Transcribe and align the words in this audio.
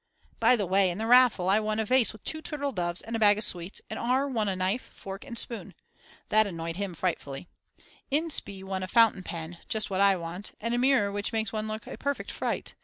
By 0.39 0.55
the 0.55 0.65
way, 0.65 0.89
in 0.89 0.97
the 0.97 1.05
raffle 1.05 1.47
I 1.47 1.59
won 1.59 1.79
a 1.79 1.85
vase 1.85 2.11
with 2.11 2.23
2 2.23 2.41
turtledoves 2.41 3.03
and 3.05 3.15
a 3.15 3.19
bag 3.19 3.37
of 3.37 3.43
sweets 3.43 3.81
and 3.87 3.99
R. 3.99 4.27
won 4.27 4.49
a 4.49 4.55
knife, 4.55 4.81
fork 4.95 5.23
and 5.23 5.37
spoon. 5.37 5.75
That 6.29 6.47
annoyed 6.47 6.77
him 6.77 6.95
frightfully. 6.95 7.47
Inspee 8.11 8.63
won 8.63 8.81
a 8.81 8.87
fountain 8.87 9.21
pen, 9.21 9.59
just 9.69 9.91
what 9.91 10.01
I 10.01 10.15
want, 10.15 10.53
and 10.59 10.73
a 10.73 10.79
mirror 10.79 11.11
which 11.11 11.31
makes 11.33 11.53
one 11.53 11.67
look 11.67 11.85
a 11.85 11.99
perfect 11.99 12.31
fright. 12.31 12.73